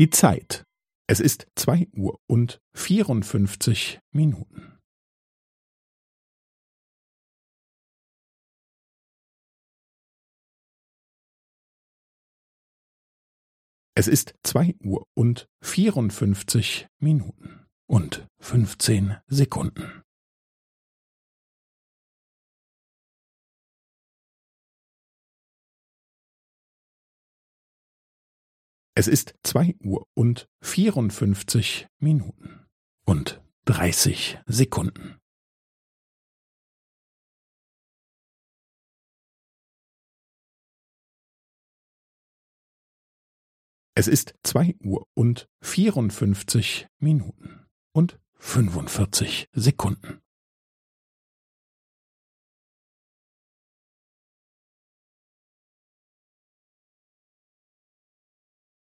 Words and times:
Die 0.00 0.08
Zeit. 0.08 0.64
Es 1.06 1.20
ist 1.20 1.46
zwei 1.56 1.86
Uhr 1.92 2.18
und 2.26 2.58
vierundfünfzig 2.72 4.00
Minuten. 4.12 4.78
Es 13.94 14.08
ist 14.08 14.32
zwei 14.42 14.74
Uhr 14.82 15.06
und 15.14 15.50
vierundfünfzig 15.60 16.88
Minuten 16.98 17.66
und 17.86 18.26
fünfzehn 18.40 19.18
Sekunden. 19.26 20.02
Es 29.00 29.08
ist 29.08 29.34
zwei 29.42 29.74
Uhr 29.82 30.06
und 30.12 30.46
vierundfünfzig 30.60 31.88
Minuten 32.00 32.66
und 33.06 33.42
dreißig 33.64 34.38
Sekunden. 34.44 35.18
Es 43.94 44.06
ist 44.06 44.34
zwei 44.42 44.76
Uhr 44.80 45.06
und 45.14 45.48
vierundfünfzig 45.62 46.86
Minuten 46.98 47.66
und 47.94 48.20
fünfundvierzig 48.34 49.48
Sekunden. 49.52 50.20